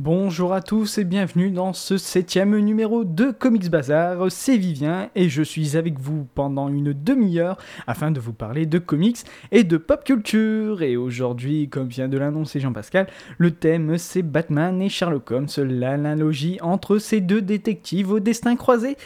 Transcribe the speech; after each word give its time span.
Bonjour 0.00 0.52
à 0.52 0.60
tous 0.60 0.98
et 0.98 1.04
bienvenue 1.04 1.52
dans 1.52 1.72
ce 1.72 1.98
septième 1.98 2.58
numéro 2.58 3.04
de 3.04 3.30
Comics 3.30 3.70
Bazar, 3.70 4.28
c'est 4.28 4.56
Vivien 4.56 5.08
et 5.14 5.28
je 5.28 5.40
suis 5.40 5.76
avec 5.76 6.00
vous 6.00 6.26
pendant 6.34 6.68
une 6.68 6.92
demi-heure 6.92 7.58
afin 7.86 8.10
de 8.10 8.18
vous 8.18 8.32
parler 8.32 8.66
de 8.66 8.80
comics 8.80 9.18
et 9.52 9.62
de 9.62 9.76
pop 9.76 10.02
culture. 10.02 10.82
Et 10.82 10.96
aujourd'hui, 10.96 11.68
comme 11.68 11.86
vient 11.86 12.08
de 12.08 12.18
l'annoncer 12.18 12.58
Jean-Pascal, 12.58 13.06
le 13.38 13.52
thème 13.52 13.96
c'est 13.96 14.22
Batman 14.22 14.82
et 14.82 14.88
Sherlock 14.88 15.30
Holmes, 15.30 15.46
l'analogie 15.58 16.58
entre 16.60 16.98
ces 16.98 17.20
deux 17.20 17.40
détectives 17.40 18.10
au 18.10 18.18
destin 18.18 18.56
croisé. 18.56 18.96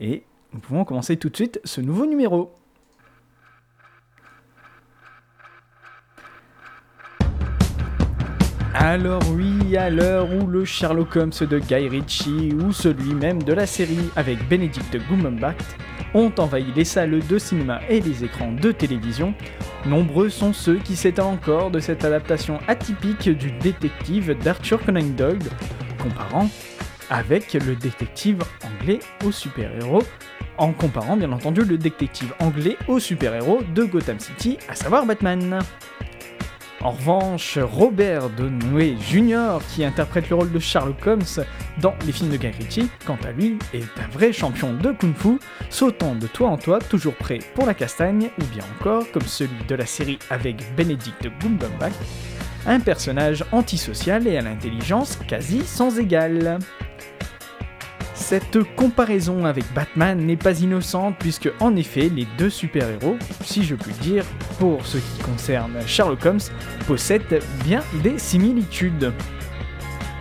Et 0.00 0.22
nous 0.54 0.60
pouvons 0.60 0.86
commencer 0.86 1.18
tout 1.18 1.28
de 1.28 1.36
suite 1.36 1.60
ce 1.64 1.82
nouveau 1.82 2.06
numéro. 2.06 2.50
Alors 8.80 9.22
oui, 9.32 9.76
à 9.76 9.90
l'heure 9.90 10.28
où 10.32 10.46
le 10.46 10.64
Sherlock 10.64 11.16
Holmes 11.16 11.32
de 11.40 11.58
Guy 11.58 11.88
Ritchie 11.88 12.54
ou 12.54 12.72
celui 12.72 13.12
même 13.12 13.42
de 13.42 13.52
la 13.52 13.66
série 13.66 14.08
avec 14.14 14.48
Benedict 14.48 14.96
Cumberbatch 15.08 15.58
ont 16.14 16.32
envahi 16.38 16.66
les 16.76 16.84
salles 16.84 17.18
de 17.26 17.38
cinéma 17.38 17.80
et 17.88 18.00
les 18.00 18.22
écrans 18.22 18.52
de 18.52 18.70
télévision, 18.70 19.34
nombreux 19.84 20.28
sont 20.28 20.52
ceux 20.52 20.76
qui 20.76 20.94
s'étonnent 20.94 21.26
encore 21.26 21.72
de 21.72 21.80
cette 21.80 22.04
adaptation 22.04 22.60
atypique 22.68 23.28
du 23.28 23.50
détective 23.50 24.38
d'Arthur 24.38 24.80
Conan 24.84 25.08
Doyle, 25.16 25.38
comparant 26.00 26.48
avec 27.10 27.54
le 27.54 27.74
détective 27.74 28.44
anglais 28.64 29.00
au 29.24 29.32
super-héros, 29.32 30.04
en 30.56 30.72
comparant 30.72 31.16
bien 31.16 31.32
entendu 31.32 31.62
le 31.62 31.78
détective 31.78 32.32
anglais 32.38 32.76
au 32.86 33.00
super-héros 33.00 33.60
de 33.74 33.82
Gotham 33.82 34.20
City, 34.20 34.56
à 34.68 34.76
savoir 34.76 35.04
Batman. 35.04 35.58
En 36.80 36.92
revanche, 36.92 37.58
Robert 37.58 38.30
Downey 38.30 38.96
Jr., 39.00 39.58
qui 39.74 39.84
interprète 39.84 40.30
le 40.30 40.36
rôle 40.36 40.52
de 40.52 40.60
Sherlock 40.60 41.04
Holmes 41.04 41.44
dans 41.80 41.94
les 42.06 42.12
films 42.12 42.30
de 42.30 42.36
Guy 42.36 42.88
quant 43.04 43.18
à 43.26 43.32
lui, 43.32 43.58
est 43.74 43.82
un 43.98 44.08
vrai 44.12 44.32
champion 44.32 44.72
de 44.74 44.92
kung-fu, 44.92 45.40
sautant 45.70 46.14
de 46.14 46.28
toit 46.28 46.48
en 46.48 46.56
toit, 46.56 46.78
toujours 46.78 47.14
prêt 47.14 47.40
pour 47.54 47.66
la 47.66 47.74
castagne, 47.74 48.30
ou 48.40 48.44
bien 48.44 48.62
encore, 48.78 49.10
comme 49.10 49.22
celui 49.22 49.64
de 49.66 49.74
la 49.74 49.86
série 49.86 50.20
avec 50.30 50.62
Benedict 50.76 51.28
Cumberbatch, 51.40 51.94
un 52.66 52.78
personnage 52.78 53.44
antisocial 53.50 54.28
et 54.28 54.36
à 54.36 54.42
l'intelligence 54.42 55.18
quasi 55.26 55.62
sans 55.64 55.98
égale. 55.98 56.60
Cette 58.18 58.58
comparaison 58.74 59.46
avec 59.46 59.64
Batman 59.72 60.18
n'est 60.18 60.36
pas 60.36 60.60
innocente 60.60 61.14
puisque 61.18 61.50
en 61.60 61.74
effet 61.76 62.10
les 62.14 62.26
deux 62.36 62.50
super-héros, 62.50 63.16
si 63.42 63.62
je 63.62 63.74
puis 63.74 63.94
dire, 64.02 64.24
pour 64.58 64.84
ce 64.84 64.98
qui 64.98 65.22
concerne 65.22 65.72
Sherlock 65.86 66.26
Holmes, 66.26 66.40
possèdent 66.86 67.40
bien 67.64 67.80
des 68.02 68.18
similitudes. 68.18 69.12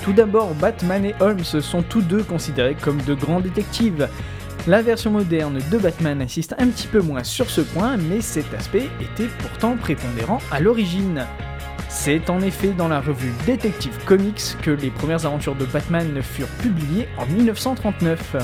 Tout 0.03 0.13
d'abord, 0.13 0.53
Batman 0.55 1.03
et 1.03 1.15
Holmes 1.19 1.43
sont 1.43 1.81
tous 1.81 2.01
deux 2.01 2.23
considérés 2.23 2.75
comme 2.75 3.01
de 3.01 3.13
grands 3.13 3.41
détectives. 3.41 4.07
La 4.67 4.81
version 4.81 5.11
moderne 5.11 5.59
de 5.69 5.77
Batman 5.77 6.21
insiste 6.21 6.55
un 6.59 6.67
petit 6.67 6.87
peu 6.87 7.01
moins 7.01 7.25
sur 7.25 7.49
ce 7.49 7.61
point, 7.61 7.97
mais 7.97 8.21
cet 8.21 8.53
aspect 8.53 8.89
était 9.01 9.29
pourtant 9.39 9.75
prépondérant 9.75 10.39
à 10.51 10.61
l'origine. 10.61 11.25
C'est 11.99 12.29
en 12.29 12.39
effet 12.39 12.69
dans 12.69 12.87
la 12.87 13.01
revue 13.01 13.33
Detective 13.45 13.97
Comics 14.05 14.55
que 14.61 14.71
les 14.71 14.91
premières 14.91 15.25
aventures 15.25 15.55
de 15.55 15.65
Batman 15.65 16.21
furent 16.21 16.47
publiées 16.61 17.09
en 17.17 17.25
1939. 17.25 18.37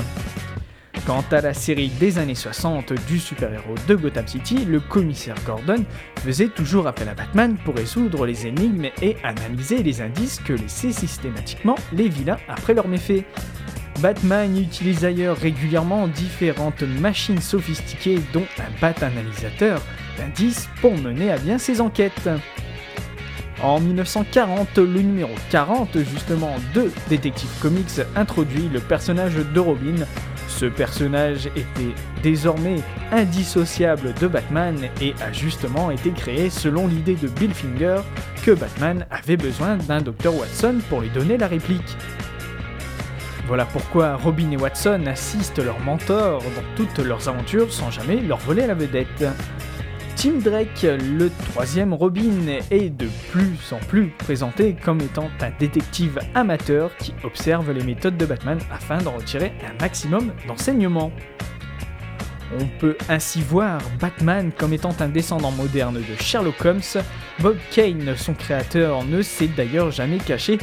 Quant 1.06 1.24
à 1.30 1.40
la 1.40 1.54
série 1.54 1.88
des 1.88 2.18
années 2.18 2.34
60 2.34 2.92
du 3.06 3.18
super-héros 3.18 3.76
de 3.88 3.94
Gotham 3.94 4.26
City, 4.26 4.66
le 4.66 4.80
commissaire 4.80 5.36
Gordon 5.46 5.82
faisait 6.16 6.48
toujours 6.48 6.86
appel 6.88 7.08
à 7.08 7.14
Batman 7.14 7.56
pour 7.64 7.76
résoudre 7.76 8.26
les 8.26 8.46
énigmes 8.46 8.88
et 9.00 9.16
analyser 9.22 9.82
les 9.82 10.02
indices 10.02 10.40
que 10.40 10.52
laissaient 10.52 10.92
systématiquement 10.92 11.76
les 11.92 12.08
vilains 12.08 12.40
après 12.48 12.74
leurs 12.74 12.88
méfaits. 12.88 13.24
Batman 14.00 14.58
utilise 14.58 15.00
d'ailleurs 15.00 15.38
régulièrement 15.38 16.08
différentes 16.08 16.82
machines 16.82 17.40
sophistiquées 17.40 18.20
dont 18.34 18.46
un 18.58 18.80
bat-analysateur 18.80 19.80
d'indices 20.18 20.68
pour 20.82 20.94
mener 20.98 21.30
à 21.30 21.38
bien 21.38 21.56
ses 21.56 21.80
enquêtes. 21.80 22.28
En 23.64 23.80
1940, 23.80 24.76
le 24.76 25.00
numéro 25.00 25.32
40 25.50 25.96
justement 26.00 26.54
de 26.74 26.90
Detective 27.08 27.48
Comics 27.62 28.02
introduit 28.14 28.68
le 28.68 28.78
personnage 28.78 29.36
de 29.36 29.58
Robin. 29.58 30.04
Ce 30.48 30.66
personnage 30.66 31.46
était 31.46 31.94
désormais 32.22 32.76
indissociable 33.10 34.12
de 34.20 34.26
Batman 34.26 34.76
et 35.00 35.14
a 35.22 35.32
justement 35.32 35.90
été 35.90 36.10
créé 36.10 36.50
selon 36.50 36.86
l'idée 36.86 37.14
de 37.14 37.26
Bill 37.26 37.54
Finger 37.54 38.02
que 38.44 38.50
Batman 38.50 39.06
avait 39.10 39.38
besoin 39.38 39.78
d'un 39.78 40.02
Dr 40.02 40.38
Watson 40.38 40.80
pour 40.90 41.00
lui 41.00 41.08
donner 41.08 41.38
la 41.38 41.48
réplique. 41.48 41.96
Voilà 43.46 43.64
pourquoi 43.64 44.16
Robin 44.16 44.50
et 44.50 44.58
Watson 44.58 45.04
assistent 45.06 45.64
leur 45.64 45.80
mentor 45.80 46.42
dans 46.42 46.76
toutes 46.76 46.98
leurs 46.98 47.30
aventures 47.30 47.72
sans 47.72 47.90
jamais 47.90 48.16
leur 48.16 48.38
voler 48.40 48.66
la 48.66 48.74
vedette. 48.74 49.24
Tim 50.24 50.38
Drake, 50.38 50.86
le 51.18 51.28
troisième 51.50 51.92
Robin, 51.92 52.46
est 52.70 52.88
de 52.88 53.08
plus 53.30 53.58
en 53.72 53.78
plus 53.78 54.06
présenté 54.06 54.74
comme 54.82 55.02
étant 55.02 55.28
un 55.42 55.50
détective 55.58 56.18
amateur 56.34 56.96
qui 56.96 57.12
observe 57.24 57.70
les 57.72 57.84
méthodes 57.84 58.16
de 58.16 58.24
Batman 58.24 58.58
afin 58.72 58.96
d'en 58.96 59.10
retirer 59.10 59.52
un 59.68 59.82
maximum 59.82 60.32
d'enseignements. 60.48 61.12
On 62.58 62.64
peut 62.78 62.96
ainsi 63.10 63.42
voir 63.42 63.82
Batman 64.00 64.50
comme 64.56 64.72
étant 64.72 64.96
un 64.98 65.08
descendant 65.08 65.50
moderne 65.50 65.96
de 65.96 66.22
Sherlock 66.22 66.64
Holmes. 66.64 67.02
Bob 67.40 67.58
Kane, 67.70 68.16
son 68.16 68.32
créateur, 68.32 69.04
ne 69.04 69.20
s'est 69.20 69.50
d'ailleurs 69.54 69.90
jamais 69.90 70.16
caché 70.16 70.56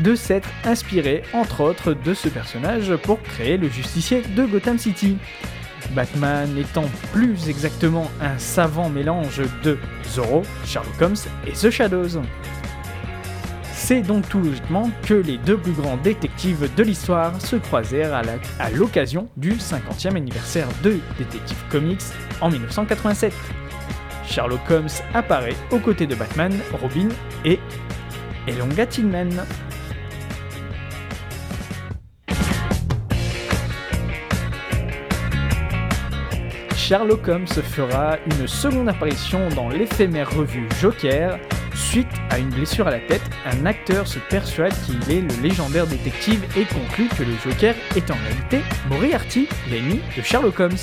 de 0.00 0.14
s'être 0.14 0.50
inspiré, 0.64 1.22
entre 1.32 1.62
autres, 1.62 1.94
de 1.94 2.12
ce 2.12 2.28
personnage 2.28 2.94
pour 2.96 3.22
créer 3.22 3.56
le 3.56 3.70
justicier 3.70 4.20
de 4.36 4.44
Gotham 4.44 4.76
City. 4.76 5.16
Batman 5.90 6.56
étant 6.58 6.84
plus 7.12 7.48
exactement 7.48 8.10
un 8.20 8.38
savant 8.38 8.88
mélange 8.88 9.42
de 9.62 9.78
Zorro, 10.06 10.42
Sherlock 10.64 11.00
Holmes 11.00 11.16
et 11.46 11.52
The 11.52 11.70
Shadows. 11.70 12.22
C'est 13.72 14.02
donc 14.02 14.28
tout 14.28 14.40
logiquement 14.40 14.90
que 15.06 15.14
les 15.14 15.38
deux 15.38 15.56
plus 15.56 15.72
grands 15.72 15.96
détectives 15.96 16.68
de 16.76 16.82
l'histoire 16.82 17.40
se 17.40 17.56
croisèrent 17.56 18.14
à 18.58 18.70
l'occasion 18.70 19.28
du 19.36 19.52
50e 19.52 20.16
anniversaire 20.16 20.68
de 20.82 20.98
Detective 21.18 21.62
Comics 21.70 22.02
en 22.40 22.50
1987. 22.50 23.32
Sherlock 24.26 24.70
Holmes 24.70 24.88
apparaît 25.14 25.56
aux 25.70 25.78
côtés 25.78 26.06
de 26.06 26.14
Batman, 26.14 26.52
Robin 26.82 27.08
et 27.44 27.58
Elonga 28.46 28.84
Tillman. 28.84 29.30
Sherlock 36.88 37.28
Holmes 37.28 37.46
fera 37.46 38.16
une 38.24 38.48
seconde 38.48 38.88
apparition 38.88 39.50
dans 39.50 39.68
l'éphémère 39.68 40.34
revue 40.34 40.66
Joker. 40.80 41.38
Suite 41.74 42.08
à 42.30 42.38
une 42.38 42.48
blessure 42.48 42.88
à 42.88 42.90
la 42.92 43.00
tête, 43.00 43.20
un 43.44 43.66
acteur 43.66 44.08
se 44.08 44.18
persuade 44.18 44.72
qu'il 44.86 45.14
est 45.14 45.20
le 45.20 45.42
légendaire 45.42 45.86
détective 45.86 46.42
et 46.56 46.64
conclut 46.64 47.08
que 47.08 47.24
le 47.24 47.34
Joker 47.44 47.74
est 47.94 48.10
en 48.10 48.14
réalité 48.14 48.60
Moriarty, 48.88 49.50
l'ennemi 49.70 50.00
de 50.16 50.22
Sherlock 50.22 50.58
Holmes. 50.58 50.78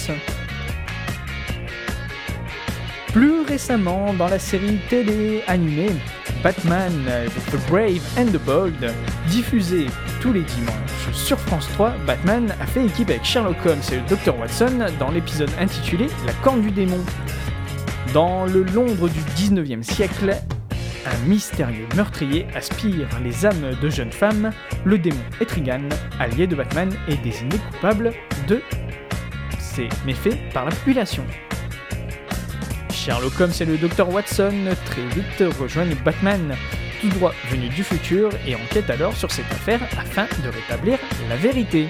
Plus 3.11 3.41
récemment, 3.41 4.13
dans 4.13 4.27
la 4.27 4.37
série 4.37 4.77
télé 4.87 5.41
animée 5.47 5.89
Batman 6.45 6.91
The 7.49 7.67
Brave 7.67 8.03
and 8.19 8.27
the 8.27 8.37
Bold, 8.37 8.93
diffusée 9.29 9.87
tous 10.21 10.31
les 10.31 10.43
dimanches 10.43 11.11
sur 11.11 11.39
France 11.39 11.67
3, 11.73 11.95
Batman 12.05 12.53
a 12.61 12.67
fait 12.67 12.85
équipe 12.85 13.09
avec 13.09 13.25
Sherlock 13.25 13.57
Holmes 13.65 13.81
et 13.91 13.95
le 13.95 14.03
Dr 14.03 14.37
Watson 14.37 14.85
dans 14.99 15.09
l'épisode 15.09 15.49
intitulé 15.59 16.05
La 16.27 16.33
corne 16.43 16.61
du 16.61 16.69
démon. 16.69 17.03
Dans 18.13 18.45
le 18.45 18.61
Londres 18.61 19.09
du 19.09 19.21
19e 19.35 19.81
siècle, 19.81 20.35
un 21.07 21.27
mystérieux 21.27 21.87
meurtrier 21.95 22.45
aspire 22.53 23.07
les 23.23 23.47
âmes 23.47 23.75
de 23.81 23.89
jeunes 23.89 24.11
femmes. 24.11 24.51
Le 24.83 24.99
démon 24.99 25.17
Etrigan, 25.41 25.89
allié 26.19 26.45
de 26.45 26.55
Batman, 26.55 26.91
est 27.07 27.23
désigné 27.23 27.57
coupable 27.71 28.13
de 28.47 28.61
mais 30.05 30.13
fait 30.13 30.37
par 30.53 30.65
la 30.65 30.71
population. 30.71 31.23
Sherlock 33.05 33.39
Holmes 33.39 33.53
et 33.59 33.65
le 33.65 33.77
Dr 33.77 34.09
Watson 34.09 34.65
très 34.83 35.05
vite 35.05 35.43
rejoignent 35.59 35.95
Batman, 36.03 36.55
tout 37.01 37.09
droit 37.09 37.35
venu 37.51 37.69
du 37.69 37.83
futur, 37.83 38.31
et 38.47 38.55
enquêtent 38.55 38.89
alors 38.89 39.15
sur 39.15 39.29
cette 39.29 39.45
affaire 39.51 39.79
afin 39.95 40.25
de 40.43 40.49
rétablir 40.49 40.97
la 41.29 41.35
vérité. 41.35 41.87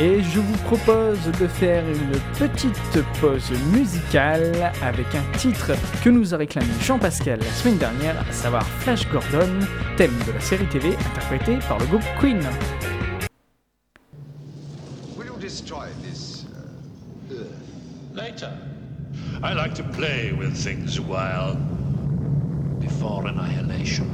Et 0.00 0.22
je 0.22 0.38
vous 0.38 0.56
propose 0.58 1.18
de 1.40 1.48
faire 1.48 1.82
une 1.88 2.12
petite 2.38 3.02
pause 3.20 3.50
musicale 3.72 4.72
avec 4.80 5.06
un 5.12 5.36
titre 5.36 5.72
que 6.04 6.08
nous 6.08 6.32
a 6.32 6.36
réclamé 6.36 6.68
Jean-Pascal 6.80 7.40
la 7.40 7.50
semaine 7.50 7.78
dernière, 7.78 8.14
à 8.20 8.32
savoir 8.32 8.64
Flash 8.64 9.08
Gordon, 9.10 9.58
thème 9.96 10.14
de 10.24 10.32
la 10.32 10.40
série 10.40 10.66
TV 10.66 10.90
interprété 10.90 11.58
par 11.66 11.80
le 11.80 11.86
groupe 11.86 12.04
Queen. 12.20 12.38
Will 15.16 15.26
you 15.26 15.36
destroy 15.40 15.88
this 16.00 16.44
uh, 17.32 17.34
Earth? 17.34 18.14
Later. 18.14 18.52
I 19.42 19.52
like 19.52 19.74
to 19.74 19.82
play 19.82 20.32
with 20.32 20.56
things 20.56 20.96
a 20.98 21.02
while 21.02 21.56
before 22.78 23.26
annihilation. 23.26 24.06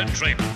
concentrate. 0.00 0.49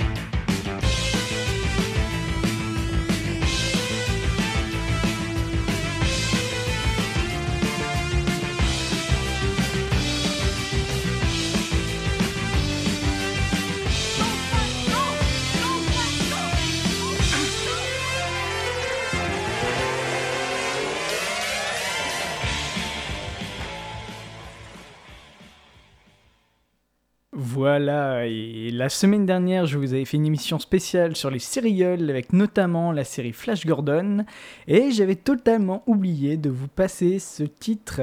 Voilà, 27.76 28.24
et 28.24 28.70
la 28.70 28.88
semaine 28.88 29.26
dernière, 29.26 29.66
je 29.66 29.78
vous 29.78 29.94
avais 29.94 30.04
fait 30.04 30.16
une 30.16 30.26
émission 30.26 30.60
spéciale 30.60 31.16
sur 31.16 31.28
les 31.28 31.40
serials, 31.40 32.08
avec 32.08 32.32
notamment 32.32 32.92
la 32.92 33.02
série 33.02 33.32
Flash 33.32 33.66
Gordon, 33.66 34.24
et 34.68 34.92
j'avais 34.92 35.16
totalement 35.16 35.82
oublié 35.88 36.36
de 36.36 36.50
vous 36.50 36.68
passer 36.68 37.18
ce 37.18 37.42
titre 37.42 38.02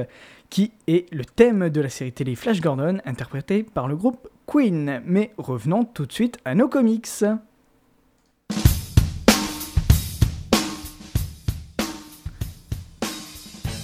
qui 0.50 0.72
est 0.88 1.10
le 1.10 1.24
thème 1.24 1.70
de 1.70 1.80
la 1.80 1.88
série 1.88 2.12
télé 2.12 2.34
Flash 2.34 2.60
Gordon, 2.60 2.98
interprété 3.06 3.62
par 3.62 3.88
le 3.88 3.96
groupe 3.96 4.28
Queen. 4.46 5.00
Mais 5.06 5.32
revenons 5.38 5.84
tout 5.84 6.04
de 6.04 6.12
suite 6.12 6.36
à 6.44 6.54
nos 6.54 6.68
comics. 6.68 7.08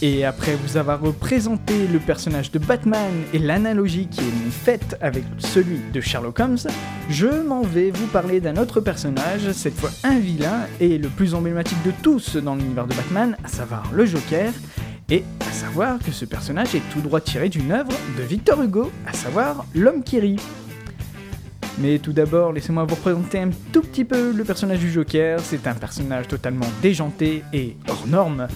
Et 0.01 0.25
après 0.25 0.55
vous 0.55 0.77
avoir 0.77 1.01
représenté 1.01 1.89
le 1.89 1.99
personnage 1.99 2.53
de 2.53 2.61
Batman 2.61 3.11
et 3.35 3.39
l'analogie 3.41 4.07
qui 4.07 4.21
est 4.21 4.51
faite 4.51 4.97
avec 5.01 5.25
celui 5.39 5.81
de 5.93 6.01
Sherlock 6.01 6.39
Holmes, 6.39 6.59
je 7.11 7.27
m'en 7.27 7.63
vais 7.63 7.91
vous 7.91 8.07
parler 8.07 8.41
d'un 8.41 8.57
autre 8.59 8.81
personnage, 8.81 9.51
cette 9.51 9.75
fois 9.75 9.91
un 10.05 10.21
vilain 10.21 10.67
et 10.79 10.99
le 10.99 11.09
plus 11.09 11.35
emblématique 11.35 11.83
de 11.85 11.91
tous 12.01 12.37
dans 12.37 12.55
l'univers 12.55 12.87
de 12.87 12.95
Batman, 12.95 13.37
à 13.43 13.49
savoir 13.49 13.91
le 13.93 14.07
Joker. 14.07 14.53
Et 15.11 15.25
à 15.41 15.53
savoir 15.53 15.99
que 15.99 16.13
ce 16.13 16.27
personnage 16.27 16.75
est 16.75 16.83
tout 16.93 17.01
droit 17.01 17.21
tiré 17.21 17.49
d'une 17.49 17.73
œuvre 17.73 17.93
de 18.17 18.23
Victor 18.23 18.63
Hugo, 18.63 18.93
à 19.07 19.15
savoir 19.15 19.65
L'homme 19.75 20.05
qui 20.05 20.21
rit. 20.21 20.41
Mais 21.79 21.99
tout 21.99 22.13
d'abord, 22.13 22.53
laissez-moi 22.53 22.85
vous 22.85 22.97
présenter 22.97 23.39
un 23.39 23.51
tout 23.73 23.81
petit 23.81 24.05
peu 24.05 24.33
le 24.33 24.45
personnage 24.45 24.81
du 24.81 24.93
Joker. 24.93 25.41
C'est 25.41 25.67
un 25.67 25.75
personnage 25.75 26.29
totalement 26.29 26.67
déjanté 26.83 27.43
et 27.53 27.77
hors 27.89 28.07
norme. 28.07 28.47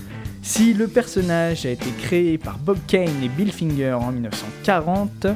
Si 0.45 0.75
le 0.75 0.89
personnage 0.89 1.65
a 1.67 1.71
été 1.71 1.89
créé 2.03 2.37
par 2.37 2.59
Bob 2.59 2.79
Kane 2.89 3.23
et 3.23 3.29
Bill 3.29 3.53
Finger 3.53 3.93
en 3.93 4.11
1940, 4.11 5.29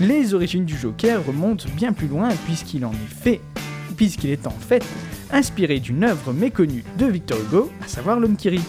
les 0.00 0.34
origines 0.34 0.64
du 0.64 0.78
Joker 0.78 1.20
remontent 1.26 1.64
bien 1.74 1.92
plus 1.92 2.06
loin 2.06 2.28
puisqu'il 2.46 2.84
en 2.84 2.92
est 2.92 3.22
fait, 3.22 3.40
puisqu'il 3.96 4.30
est 4.30 4.46
en 4.46 4.50
fait 4.50 4.84
inspiré 5.32 5.80
d'une 5.80 6.04
œuvre 6.04 6.32
méconnue 6.32 6.84
de 6.96 7.06
Victor 7.06 7.38
Hugo, 7.40 7.72
à 7.84 7.88
savoir 7.88 8.20
L'homme 8.20 8.36
qui 8.36 8.50
rit. 8.50 8.62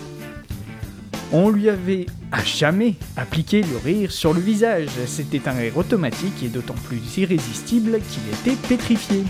On 1.32 1.52
lui 1.52 1.70
avait 1.70 2.08
à 2.32 2.44
jamais 2.44 2.96
appliqué 3.16 3.62
le 3.62 3.78
rire 3.78 4.12
sur 4.12 4.34
le 4.34 4.42
visage. 4.42 4.90
C'était 5.06 5.48
un 5.48 5.54
rire 5.54 5.78
automatique 5.78 6.42
et 6.44 6.48
d'autant 6.48 6.76
plus 6.86 7.02
irrésistible 7.18 8.00
qu'il 8.10 8.52
était 8.52 8.60
pétrifié. 8.68 9.24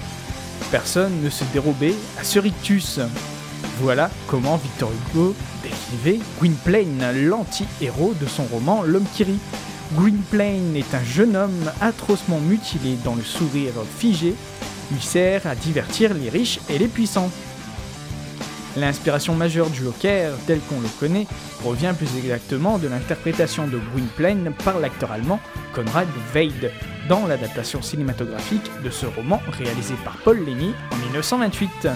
Personne 0.71 1.21
ne 1.21 1.29
se 1.29 1.43
dérobait 1.51 1.95
à 2.17 2.23
ce 2.23 2.39
rictus. 2.39 3.01
Voilà 3.79 4.09
comment 4.27 4.55
Victor 4.57 4.91
Hugo 5.11 5.35
décrivait 5.63 6.19
Gwynplaine, 6.39 7.27
l'anti-héros 7.27 8.13
de 8.19 8.27
son 8.27 8.43
roman 8.43 8.83
L'homme 8.83 9.05
qui 9.13 9.23
rit. 9.23 9.39
Gwynplaine 9.93 10.75
est 10.75 10.93
un 10.93 11.03
jeune 11.03 11.35
homme 11.35 11.71
atrocement 11.81 12.39
mutilé 12.39 12.95
dont 13.03 13.15
le 13.15 13.23
sourire 13.23 13.73
figé 13.97 14.35
lui 14.91 15.01
sert 15.01 15.47
à 15.47 15.55
divertir 15.55 16.13
les 16.13 16.29
riches 16.29 16.59
et 16.69 16.77
les 16.77 16.87
puissants. 16.87 17.29
L'inspiration 18.75 19.35
majeure 19.35 19.69
du 19.69 19.83
Joker, 19.83 20.33
tel 20.47 20.59
qu'on 20.61 20.81
le 20.81 20.87
connaît, 20.99 21.27
provient 21.59 21.93
plus 21.93 22.09
exactement 22.17 22.79
de 22.79 22.87
l'interprétation 22.87 23.67
de 23.67 23.79
Gwynplaine 23.93 24.51
par 24.65 24.79
l'acteur 24.79 25.11
allemand 25.11 25.39
Konrad 25.73 26.07
Veidt 26.33 26.71
dans 27.07 27.27
l'adaptation 27.27 27.81
cinématographique 27.81 28.71
de 28.83 28.89
ce 28.89 29.05
roman 29.05 29.41
réalisé 29.51 29.93
par 30.03 30.17
Paul 30.23 30.39
Lamy 30.39 30.73
en 30.91 30.95
1928. 30.97 31.87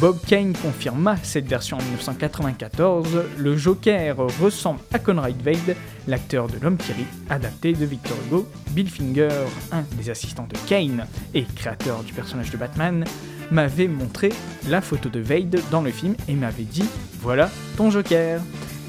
Bob 0.00 0.18
Kane 0.26 0.52
confirma 0.52 1.16
cette 1.22 1.48
version 1.48 1.76
en 1.76 1.82
1994. 1.82 3.24
Le 3.36 3.56
Joker 3.56 4.16
ressemble 4.40 4.78
à 4.92 5.00
Conrad 5.00 5.34
Veidt, 5.42 5.76
l'acteur 6.06 6.46
de 6.46 6.58
L'homme 6.60 6.76
qui 6.76 6.92
rit, 6.92 7.06
adapté 7.28 7.72
de 7.72 7.84
Victor 7.84 8.16
Hugo. 8.26 8.48
Bill 8.70 8.88
Finger, 8.88 9.28
un 9.72 9.82
des 9.96 10.10
assistants 10.10 10.46
de 10.48 10.56
Kane 10.68 11.06
et 11.34 11.44
créateur 11.56 12.04
du 12.04 12.12
personnage 12.12 12.50
de 12.50 12.56
Batman, 12.56 13.04
m'avait 13.50 13.88
montré 13.88 14.32
la 14.68 14.80
photo 14.80 15.08
de 15.08 15.18
Veidt 15.20 15.58
dans 15.70 15.82
le 15.82 15.90
film 15.90 16.14
et 16.28 16.34
m'avait 16.34 16.62
dit 16.62 16.88
Voilà 17.20 17.50
ton 17.76 17.90
Joker. 17.90 18.40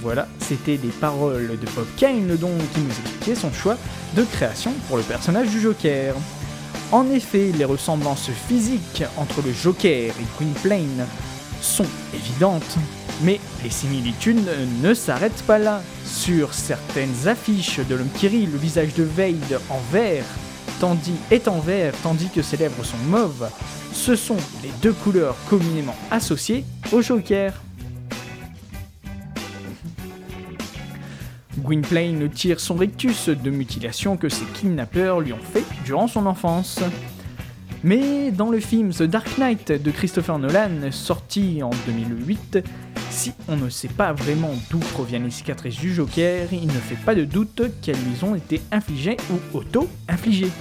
Voilà, 0.02 0.28
c'était 0.40 0.78
des 0.78 0.90
paroles 0.90 1.58
de 1.60 1.66
Bob 1.76 1.88
Kane 1.98 2.36
donc 2.38 2.58
qui 2.74 2.82
nous 2.82 2.90
expliquait 2.90 3.36
son 3.36 3.52
choix 3.52 3.78
de 4.16 4.24
création 4.24 4.72
pour 4.88 4.98
le 4.98 5.04
personnage 5.04 5.50
du 5.50 5.60
Joker. 5.60 6.16
En 6.92 7.08
effet, 7.12 7.52
les 7.56 7.66
ressemblances 7.66 8.32
physiques 8.48 9.04
entre 9.18 9.44
le 9.44 9.54
Joker 9.54 10.12
et 10.12 10.26
Gwynplaine 10.38 11.06
sont 11.62 11.86
évidentes, 12.16 12.78
mais 13.22 13.40
les 13.64 13.70
similitudes 13.70 14.50
ne 14.82 14.94
s'arrêtent 14.96 15.44
pas 15.44 15.60
là. 15.60 15.84
Sur 16.04 16.56
certaines 16.56 17.28
affiches 17.28 17.80
de 17.80 17.94
l'homme 17.94 18.10
qui 18.18 18.28
le 18.28 18.58
visage 18.58 18.96
de 18.96 19.04
Veidt 19.04 19.56
en 19.70 19.80
vert 19.92 20.26
tandis, 20.80 21.16
est 21.30 21.48
en 21.48 21.60
vert 21.60 21.94
tandis 22.02 22.30
que 22.30 22.42
ses 22.42 22.58
lèvres 22.58 22.84
sont 22.84 22.98
mauves. 23.08 23.50
Ce 23.94 24.16
sont 24.16 24.38
les 24.64 24.72
deux 24.82 24.94
couleurs 24.94 25.36
communément 25.48 25.96
associées 26.10 26.66
au 26.92 27.04
Joker. 27.04 27.54
Gwynplaine 31.60 32.30
tire 32.30 32.60
son 32.60 32.76
rictus 32.76 33.30
de 33.30 33.50
mutilation 33.52 34.18
que 34.18 34.30
ses 34.30 34.46
kidnappeurs 34.46 35.20
lui 35.20 35.34
ont 35.34 35.38
fait 35.54 35.66
durant 35.90 36.08
son 36.08 36.28
enfance. 36.28 36.82
Mais 37.84 38.30
dans 38.30 38.52
le 38.52 38.60
film 38.60 38.94
The 38.94 39.04
Dark 39.04 39.40
Knight 39.40 39.72
de 39.72 39.90
Christopher 39.90 40.38
Nolan, 40.38 40.92
sorti 40.92 41.64
en 41.64 41.72
2008, 41.88 42.60
si 43.10 43.32
on 43.48 43.58
ne 43.58 43.70
sait 43.70 43.88
pas 43.88 44.14
vraiment 44.14 44.52
d'où 44.70 44.78
proviennent 44.78 45.24
les 45.24 45.32
cicatrices 45.32 45.80
du 45.80 45.92
Joker, 45.92 46.48
il 46.52 46.68
ne 46.68 46.74
fait 46.74 47.04
pas 47.04 47.16
de 47.16 47.26
doute 47.26 47.64
qu'elles 47.82 47.96
lui 47.96 48.24
ont 48.24 48.36
été 48.36 48.62
infligées 48.72 49.18
ou 49.32 49.58
auto-infligées. 49.58 50.52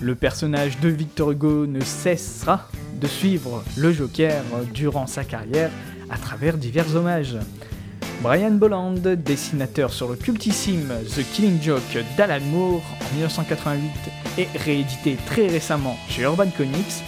Le 0.00 0.16
personnage 0.16 0.80
de 0.80 0.88
Victor 0.88 1.30
Hugo 1.30 1.64
ne 1.68 1.80
cessera 1.80 2.68
de 3.00 3.06
suivre 3.06 3.62
le 3.76 3.92
Joker 3.92 4.42
durant 4.72 5.06
sa 5.06 5.22
carrière 5.22 5.70
à 6.10 6.18
travers 6.18 6.58
divers 6.58 6.96
hommages. 6.96 7.36
Brian 8.24 8.52
Bolland, 8.52 8.94
dessinateur 9.02 9.92
sur 9.92 10.08
le 10.08 10.16
cultissime 10.16 10.94
The 11.14 11.20
Killing 11.34 11.60
Joke 11.62 11.98
d'Alan 12.16 12.40
Moore 12.46 12.80
en 12.98 13.14
1988 13.16 13.90
et 14.38 14.48
réédité 14.58 15.18
très 15.26 15.46
récemment 15.46 15.98
chez 16.08 16.22
Urban 16.22 16.48
Comics, 16.56 17.04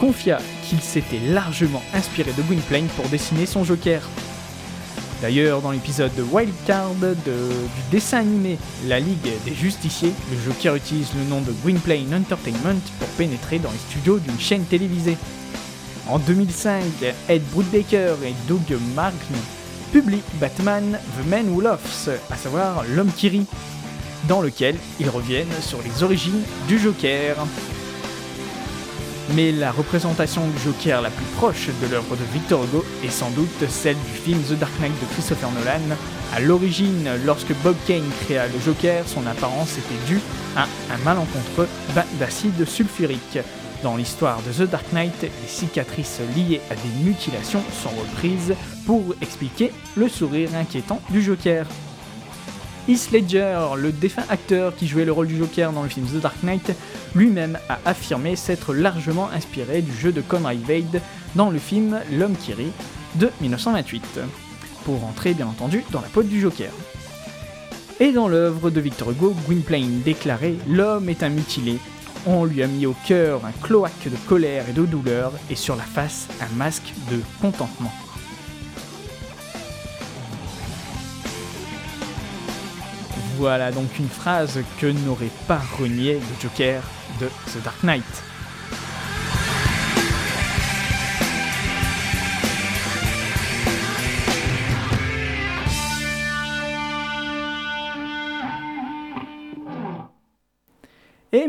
confia 0.00 0.38
qu'il 0.64 0.80
s'était 0.80 1.20
largement 1.28 1.84
inspiré 1.94 2.32
de 2.36 2.42
Gwynplaine 2.42 2.88
pour 2.96 3.08
dessiner 3.08 3.46
son 3.46 3.62
Joker. 3.62 4.02
D'ailleurs, 5.22 5.62
dans 5.62 5.70
l'épisode 5.70 6.12
de 6.16 6.24
Wildcard 6.24 6.94
du 6.94 7.90
dessin 7.92 8.18
animé 8.18 8.58
La 8.88 8.98
Ligue 8.98 9.30
des 9.44 9.54
Justiciers, 9.54 10.14
le 10.32 10.52
Joker 10.52 10.74
utilise 10.74 11.14
le 11.14 11.30
nom 11.30 11.42
de 11.42 11.52
Gwynplaine 11.62 12.12
Entertainment 12.12 12.80
pour 12.98 13.08
pénétrer 13.10 13.60
dans 13.60 13.70
les 13.70 13.78
studios 13.88 14.18
d'une 14.18 14.40
chaîne 14.40 14.64
télévisée. 14.64 15.16
En 16.08 16.18
2005, 16.18 16.82
Ed 17.28 17.42
Brubaker 17.52 18.16
et 18.24 18.34
Doug 18.48 18.76
Martin 18.96 19.38
publient 19.92 20.22
Batman 20.34 20.98
The 21.18 21.26
Man 21.26 21.48
Who 21.48 21.60
Laughs, 21.60 22.08
à 22.30 22.36
savoir 22.36 22.84
l'homme 22.94 23.12
qui 23.12 23.28
rit, 23.28 23.46
dans 24.28 24.40
lequel 24.40 24.76
ils 25.00 25.08
reviennent 25.08 25.52
sur 25.60 25.78
les 25.82 26.02
origines 26.02 26.42
du 26.68 26.78
Joker. 26.78 27.36
Mais 29.34 29.50
la 29.50 29.72
représentation 29.72 30.46
du 30.46 30.58
Joker 30.62 31.02
la 31.02 31.10
plus 31.10 31.24
proche 31.36 31.68
de 31.82 31.88
l'œuvre 31.88 32.14
de 32.16 32.22
Victor 32.32 32.62
Hugo 32.64 32.84
est 33.04 33.10
sans 33.10 33.30
doute 33.30 33.68
celle 33.68 33.96
du 33.96 34.12
film 34.12 34.40
The 34.42 34.58
Dark 34.58 34.72
Knight 34.80 34.92
de 35.00 35.14
Christopher 35.14 35.50
Nolan. 35.50 35.96
À 36.34 36.40
l'origine, 36.40 37.08
lorsque 37.24 37.52
Bob 37.64 37.74
Kane 37.86 38.08
créa 38.24 38.46
le 38.46 38.60
Joker, 38.64 39.02
son 39.06 39.26
apparence 39.26 39.78
était 39.78 40.06
due 40.06 40.20
à 40.56 40.66
un 40.92 40.98
malencontreux 41.04 41.68
bain 41.94 42.04
d'acide 42.20 42.66
sulfurique. 42.68 43.38
Dans 43.82 43.96
l'histoire 43.96 44.40
de 44.42 44.52
The 44.52 44.68
Dark 44.68 44.92
Knight, 44.92 45.22
les 45.22 45.48
cicatrices 45.48 46.20
liées 46.34 46.60
à 46.70 46.74
des 46.74 47.04
mutilations 47.04 47.62
sont 47.82 47.90
reprises 47.90 48.54
pour 48.86 49.02
expliquer 49.20 49.72
le 49.96 50.08
sourire 50.08 50.50
inquiétant 50.54 51.00
du 51.10 51.22
Joker. 51.22 51.66
Heath 52.88 53.10
Ledger, 53.12 53.58
le 53.76 53.92
défunt 53.92 54.24
acteur 54.28 54.74
qui 54.74 54.86
jouait 54.86 55.04
le 55.04 55.12
rôle 55.12 55.26
du 55.26 55.36
Joker 55.36 55.72
dans 55.72 55.82
le 55.82 55.88
film 55.88 56.06
The 56.06 56.20
Dark 56.20 56.42
Knight, 56.42 56.72
lui-même 57.14 57.58
a 57.68 57.78
affirmé 57.84 58.36
s'être 58.36 58.72
largement 58.72 59.28
inspiré 59.30 59.82
du 59.82 59.92
jeu 59.92 60.12
de 60.12 60.20
Conrad 60.20 60.58
Veidt 60.58 61.00
dans 61.34 61.50
le 61.50 61.58
film 61.58 62.00
L'homme 62.12 62.36
qui 62.36 62.54
rit 62.54 62.72
de 63.16 63.30
1928, 63.40 64.20
pour 64.84 65.04
entrer 65.04 65.34
bien 65.34 65.48
entendu 65.48 65.84
dans 65.90 66.00
la 66.00 66.08
peau 66.08 66.22
du 66.22 66.40
Joker. 66.40 66.70
Et 67.98 68.12
dans 68.12 68.28
l'œuvre 68.28 68.70
de 68.70 68.80
Victor 68.80 69.10
Hugo, 69.10 69.34
Gwynplaine 69.46 70.02
déclarait 70.02 70.54
L'homme 70.68 71.08
est 71.08 71.22
un 71.22 71.30
mutilé. 71.30 71.78
On 72.28 72.44
lui 72.44 72.60
a 72.64 72.66
mis 72.66 72.86
au 72.86 72.94
cœur 73.06 73.44
un 73.44 73.52
cloaque 73.52 74.08
de 74.08 74.16
colère 74.28 74.68
et 74.68 74.72
de 74.72 74.84
douleur, 74.84 75.32
et 75.48 75.54
sur 75.54 75.76
la 75.76 75.84
face 75.84 76.26
un 76.40 76.56
masque 76.56 76.92
de 77.08 77.20
contentement. 77.40 77.92
Voilà 83.36 83.70
donc 83.70 83.98
une 84.00 84.08
phrase 84.08 84.58
que 84.80 84.86
n'aurait 84.86 85.30
pas 85.46 85.60
renié 85.78 86.14
le 86.14 86.42
Joker 86.42 86.82
de 87.20 87.26
The 87.26 87.62
Dark 87.62 87.82
Knight. 87.84 88.04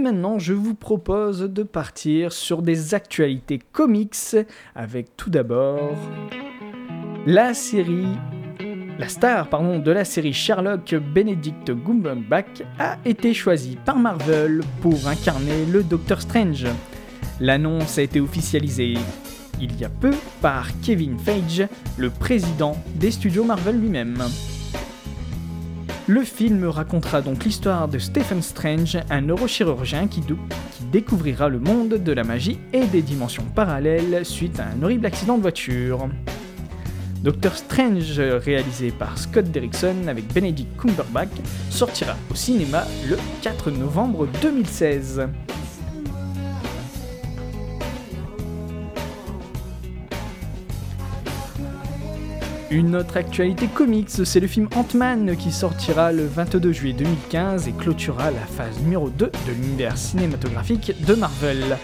Maintenant, 0.07 0.39
je 0.39 0.53
vous 0.53 0.73
propose 0.73 1.41
de 1.41 1.63
partir 1.63 2.31
sur 2.31 2.61
des 2.61 2.93
actualités 2.93 3.59
comics 3.59 4.37
avec 4.73 5.17
tout 5.17 5.29
d'abord 5.29 5.97
la 7.25 7.53
série 7.53 8.15
la 8.99 9.09
star 9.09 9.49
de 9.49 9.91
la 9.91 10.05
série 10.05 10.31
Sherlock, 10.31 10.95
Benedict 11.13 11.73
Cumberbatch, 11.85 12.63
a 12.79 12.97
été 13.03 13.33
choisi 13.33 13.77
par 13.83 13.97
Marvel 13.97 14.61
pour 14.81 15.07
incarner 15.07 15.65
le 15.65 15.83
Docteur 15.83 16.21
Strange. 16.21 16.65
L'annonce 17.41 17.97
a 17.97 18.01
été 18.01 18.21
officialisée 18.21 18.93
il 19.59 19.77
y 19.77 19.83
a 19.83 19.89
peu 19.89 20.13
par 20.41 20.69
Kevin 20.81 21.19
Feige, 21.19 21.67
le 21.97 22.09
président 22.09 22.77
des 22.95 23.11
studios 23.11 23.43
Marvel 23.43 23.77
lui-même. 23.77 24.23
Le 26.09 26.23
film 26.23 26.63
racontera 26.63 27.21
donc 27.21 27.43
l'histoire 27.43 27.89
de 27.89 27.99
Stephen 27.99 28.41
Strange, 28.41 28.97
un 29.09 29.19
neurochirurgien 29.19 30.07
qui, 30.07 30.23
découvrira 30.89 31.49
le 31.49 31.59
monde 31.59 31.95
de 31.95 32.11
la 32.13 32.23
magie 32.23 32.59
et 32.71 32.85
des 32.85 33.01
dimensions 33.01 33.43
parallèles 33.53 34.25
suite 34.25 34.57
à 34.61 34.67
un 34.67 34.83
horrible 34.83 35.05
accident 35.05 35.35
de 35.35 35.41
voiture. 35.41 36.07
Doctor 37.23 37.57
Strange, 37.57 38.21
réalisé 38.21 38.91
par 38.91 39.17
Scott 39.17 39.51
Derrickson 39.51 40.07
avec 40.07 40.33
Benedict 40.33 40.79
Cumberbatch, 40.79 41.31
sortira 41.69 42.15
au 42.31 42.35
cinéma 42.35 42.85
le 43.09 43.17
4 43.41 43.69
novembre 43.71 44.29
2016. 44.41 45.27
Une 52.69 52.97
autre 52.97 53.15
actualité 53.15 53.67
comics, 53.67 54.09
c'est 54.09 54.41
le 54.41 54.47
film 54.47 54.67
Ant-Man 54.75 55.37
qui 55.37 55.53
sortira 55.53 56.11
le 56.11 56.25
22 56.25 56.73
juillet 56.73 56.93
2015 56.93 57.69
et 57.69 57.71
clôturera 57.71 58.29
la 58.29 58.41
phase 58.41 58.81
numéro 58.81 59.09
2 59.09 59.25
de 59.25 59.51
l'univers 59.53 59.97
cinématographique 59.97 60.93
de 61.05 61.13
Marvel. 61.15 61.77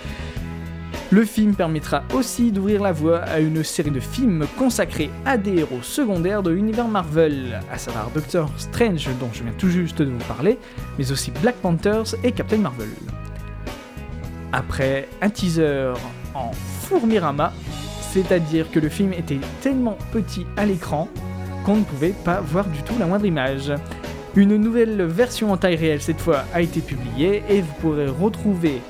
Le 1.10 1.24
film 1.24 1.56
permettra 1.56 2.04
aussi 2.14 2.52
d'ouvrir 2.52 2.82
la 2.82 2.92
voie 2.92 3.20
à 3.20 3.40
une 3.40 3.64
série 3.64 3.92
de 3.92 4.02
films 4.02 4.46
consacrés 4.58 5.10
à 5.26 5.38
des 5.38 5.60
héros 5.60 5.82
secondaires 5.82 6.44
de 6.44 6.52
l'univers 6.52 6.90
Marvel, 6.90 7.62
à 7.72 7.78
savoir 7.78 8.10
Doctor 8.10 8.52
Strange 8.58 9.08
dont 9.22 9.30
je 9.32 9.44
viens 9.44 9.54
tout 9.58 9.70
juste 9.70 10.02
de 10.02 10.12
vous 10.12 10.26
parler, 10.26 10.60
mais 10.98 11.14
aussi 11.14 11.32
Black 11.42 11.56
Panthers 11.56 12.14
et 12.26 12.34
Captain 12.34 12.58
Marvel. 12.58 12.90
Après 14.52 15.08
un 15.22 15.30
teaser 15.30 15.94
en 16.34 16.52
fourmirama, 16.82 17.54
c'est-à-dire 18.14 18.70
que 18.70 18.80
le 18.80 18.90
film 18.90 19.12
était 19.12 19.40
tellement 19.62 19.98
petit 20.12 20.46
à 20.56 20.68
l'écran 20.68 21.08
qu'on 21.66 21.78
ne 21.78 21.84
pouvait 21.84 22.14
pas 22.24 22.42
voir 22.42 22.68
du 22.68 22.84
tout 22.84 22.94
la 23.00 23.08
moindre 23.08 23.26
image. 23.26 23.74
Une 24.36 24.56
nouvelle 24.58 25.02
version 25.04 25.52
en 25.52 25.58
taille 25.58 25.78
réelle 25.78 26.02
cette 26.02 26.22
fois 26.22 26.44
a 26.54 26.62
été 26.62 26.82
publiée 26.82 27.42
et 27.50 27.62
vous 27.62 27.74
pourrez 27.82 28.08
retrouver 28.08 28.82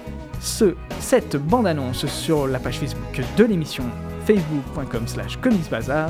ce, 0.42 0.76
cette 1.00 1.38
bande-annonce 1.38 2.06
sur 2.08 2.48
la 2.48 2.60
page 2.60 2.80
Facebook 2.80 3.22
de 3.38 3.44
l'émission 3.46 3.86
facebook.com 4.26 5.08
slash 5.08 5.38
comicsbazar. 5.38 6.10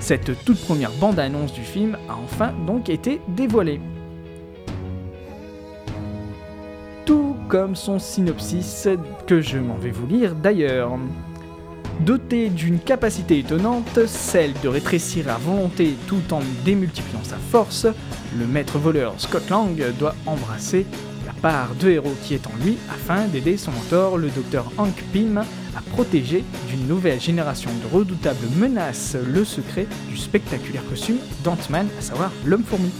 Cette 0.00 0.44
toute 0.44 0.62
première 0.62 0.92
bande-annonce 1.00 1.54
du 1.54 1.62
film 1.62 1.96
a 2.10 2.16
enfin 2.16 2.52
donc 2.66 2.90
été 2.90 3.22
dévoilée. 3.28 3.80
Tout 7.06 7.34
comme 7.48 7.76
son 7.76 7.98
synopsis 7.98 8.88
que 9.26 9.40
je 9.40 9.58
m'en 9.58 9.76
vais 9.76 9.90
vous 9.90 10.06
lire 10.06 10.34
d'ailleurs. 10.34 10.98
Doté 12.00 12.48
d'une 12.48 12.80
capacité 12.80 13.38
étonnante, 13.38 14.06
celle 14.06 14.52
de 14.62 14.68
rétrécir 14.68 15.28
à 15.30 15.38
volonté 15.38 15.94
tout 16.08 16.22
en 16.32 16.40
démultipliant 16.64 17.22
sa 17.22 17.36
force, 17.36 17.86
le 18.36 18.46
maître 18.46 18.78
voleur 18.78 19.14
Scott 19.18 19.48
Lang 19.50 19.80
doit 19.98 20.16
embrasser 20.26 20.84
la 21.26 21.32
part 21.32 21.74
de 21.76 21.90
héros 21.90 22.14
qui 22.24 22.34
est 22.34 22.46
en 22.48 22.64
lui 22.64 22.76
afin 22.90 23.26
d'aider 23.28 23.56
son 23.56 23.70
mentor, 23.70 24.18
le 24.18 24.30
docteur 24.30 24.72
Hank 24.78 25.04
Pym, 25.12 25.38
à 25.38 25.80
protéger 25.92 26.44
d'une 26.68 26.88
nouvelle 26.88 27.20
génération 27.20 27.70
de 27.70 27.96
redoutables 27.96 28.48
menaces 28.56 29.16
le 29.24 29.44
secret 29.44 29.86
du 30.08 30.16
spectaculaire 30.16 30.84
costume 30.88 31.18
d'Ant-Man, 31.44 31.86
à 31.98 32.02
savoir 32.02 32.32
l'homme-fourmi. 32.44 32.90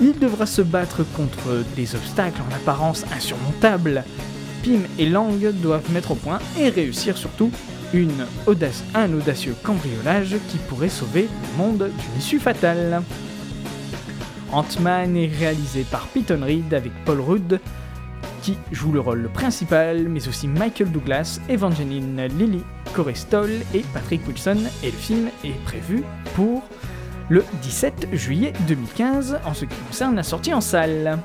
Il 0.00 0.18
devra 0.18 0.44
se 0.44 0.60
battre 0.60 1.04
contre 1.16 1.64
des 1.74 1.94
obstacles 1.94 2.42
en 2.42 2.54
apparence 2.54 3.04
insurmontables, 3.16 4.04
Et 4.98 5.06
Lang 5.06 5.38
doivent 5.62 5.92
mettre 5.92 6.12
au 6.12 6.14
point 6.14 6.38
et 6.58 6.68
réussir 6.68 7.16
surtout 7.16 7.50
une 7.92 8.26
un 8.94 9.12
audacieux 9.12 9.54
cambriolage 9.62 10.36
qui 10.48 10.58
pourrait 10.68 10.88
sauver 10.88 11.22
le 11.22 11.58
monde 11.58 11.90
d'une 11.90 12.18
issue 12.18 12.40
fatale. 12.40 13.02
Ant-Man 14.52 15.16
est 15.16 15.30
réalisé 15.38 15.84
par 15.90 16.06
Peyton 16.08 16.40
Reed 16.42 16.72
avec 16.74 16.92
Paul 17.04 17.20
Rudd 17.20 17.60
qui 18.42 18.56
joue 18.72 18.92
le 18.92 19.00
rôle 19.00 19.28
principal, 19.32 20.08
mais 20.08 20.28
aussi 20.28 20.46
Michael 20.46 20.90
Douglas, 20.90 21.40
Evangeline 21.48 22.26
Lilly, 22.38 22.62
Corey 22.92 23.14
Stoll 23.14 23.50
et 23.74 23.84
Patrick 23.92 24.26
Wilson, 24.26 24.58
et 24.82 24.90
le 24.90 24.96
film 24.96 25.28
est 25.44 25.60
prévu 25.64 26.04
pour 26.34 26.62
le 27.28 27.44
17 27.62 28.08
juillet 28.12 28.52
2015 28.68 29.40
en 29.44 29.54
ce 29.54 29.64
qui 29.64 29.74
concerne 29.88 30.14
la 30.16 30.22
sortie 30.22 30.54
en 30.54 30.60
salle. 30.60 31.18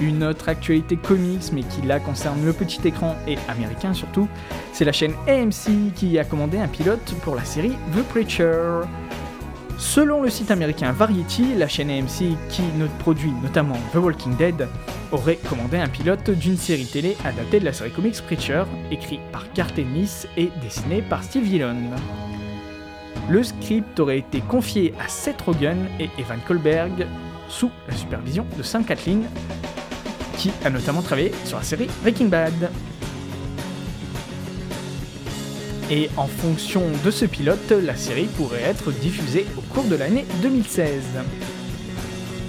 Une 0.00 0.24
autre 0.24 0.48
actualité 0.48 0.96
comics, 0.96 1.52
mais 1.52 1.62
qui 1.62 1.82
là 1.82 2.00
concerne 2.00 2.44
le 2.44 2.52
petit 2.52 2.80
écran 2.86 3.14
et 3.28 3.38
américain 3.48 3.94
surtout, 3.94 4.28
c'est 4.72 4.84
la 4.84 4.92
chaîne 4.92 5.14
AMC 5.28 5.94
qui 5.94 6.18
a 6.18 6.24
commandé 6.24 6.58
un 6.58 6.66
pilote 6.66 7.14
pour 7.22 7.36
la 7.36 7.44
série 7.44 7.74
The 7.94 8.02
Preacher. 8.08 8.80
Selon 9.78 10.22
le 10.22 10.30
site 10.30 10.50
américain 10.50 10.92
Variety, 10.92 11.54
la 11.56 11.68
chaîne 11.68 11.90
AMC 11.90 12.36
qui 12.48 12.62
produit 12.98 13.32
notamment 13.42 13.76
The 13.92 13.96
Walking 13.96 14.36
Dead 14.36 14.68
aurait 15.12 15.36
commandé 15.36 15.78
un 15.78 15.88
pilote 15.88 16.30
d'une 16.30 16.56
série 16.56 16.86
télé 16.86 17.16
adaptée 17.24 17.60
de 17.60 17.64
la 17.64 17.72
série 17.72 17.90
comics 17.90 18.20
Preacher, 18.22 18.64
écrit 18.90 19.20
par 19.30 19.44
Garth 19.54 19.78
Ennis 19.78 20.26
et 20.36 20.50
dessiné 20.62 21.02
par 21.02 21.22
Steve 21.22 21.44
Dillon. 21.44 21.76
Le 23.28 23.42
script 23.42 23.98
aurait 24.00 24.18
été 24.18 24.40
confié 24.40 24.92
à 25.00 25.08
Seth 25.08 25.40
Rogen 25.42 25.86
et 25.98 26.10
Evan 26.18 26.38
Kolberg 26.46 27.06
sous 27.48 27.70
la 27.88 27.94
supervision 27.94 28.46
de 28.56 28.62
Sam 28.62 28.84
Catlin, 28.84 29.22
qui 30.36 30.50
a 30.64 30.70
notamment 30.70 31.02
travaillé 31.02 31.32
sur 31.44 31.58
la 31.58 31.64
série 31.64 31.88
Breaking 32.02 32.26
Bad. 32.26 32.70
Et 35.90 36.08
en 36.16 36.26
fonction 36.26 36.82
de 37.04 37.10
ce 37.10 37.26
pilote, 37.26 37.70
la 37.70 37.94
série 37.96 38.26
pourrait 38.26 38.62
être 38.62 38.90
diffusée 38.90 39.46
au 39.58 39.60
cours 39.74 39.84
de 39.84 39.96
l'année 39.96 40.24
2016. 40.42 41.02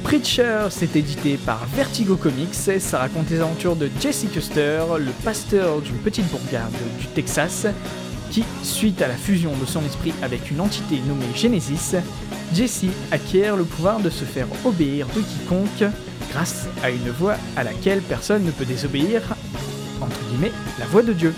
Preacher, 0.03 0.67
c'est 0.69 0.95
édité 0.95 1.37
par 1.37 1.65
Vertigo 1.75 2.15
Comics 2.15 2.67
et 2.67 2.79
ça 2.79 2.99
raconte 2.99 3.29
les 3.29 3.41
aventures 3.41 3.75
de 3.75 3.89
Jesse 3.99 4.25
Custer, 4.31 4.83
le 4.99 5.11
pasteur 5.23 5.81
d'une 5.81 5.97
petite 5.97 6.29
bourgade 6.29 6.71
du 6.99 7.07
Texas, 7.07 7.65
qui, 8.29 8.43
suite 8.63 9.01
à 9.01 9.07
la 9.07 9.15
fusion 9.15 9.51
de 9.59 9.65
son 9.65 9.83
esprit 9.83 10.13
avec 10.21 10.51
une 10.51 10.61
entité 10.61 11.01
nommée 11.07 11.25
Genesis, 11.35 11.95
Jesse 12.53 12.85
acquiert 13.11 13.55
le 13.57 13.63
pouvoir 13.63 13.99
de 13.99 14.09
se 14.09 14.25
faire 14.25 14.47
obéir 14.63 15.07
de 15.07 15.21
quiconque 15.21 15.91
grâce 16.35 16.67
à 16.83 16.89
une 16.89 17.09
voix 17.11 17.37
à 17.55 17.63
laquelle 17.63 18.01
personne 18.01 18.43
ne 18.43 18.51
peut 18.51 18.65
désobéir, 18.65 19.21
entre 20.01 20.19
guillemets, 20.29 20.51
la 20.77 20.85
voix 20.85 21.01
de 21.01 21.13
Dieu. 21.13 21.33